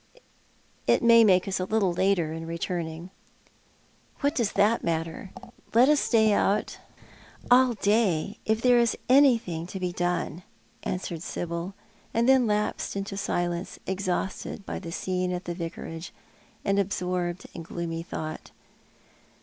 [0.87, 3.11] "It may make us a little later in returning.""
[4.21, 5.29] What does that matter?
[5.75, 6.79] Let us stay out
[7.51, 10.41] all day if there is anything to be done,"
[10.81, 11.75] answered Sibyl,
[12.15, 16.11] and then lapsed into silence, exhausted by the scene at the Vicarage,
[16.65, 18.49] d'nd absorbed in gloomy thought.